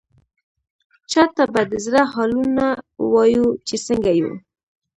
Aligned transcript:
چا 1.11 1.23
ته 1.35 1.43
به 1.53 1.61
د 1.71 1.73
زړه 1.85 2.01
حالونه 2.13 2.65
ووايو، 3.03 3.47
چې 3.67 3.75
څنګه 3.87 4.11
يو؟! 4.19 4.31